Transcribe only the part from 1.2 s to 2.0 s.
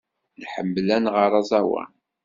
aẓawan.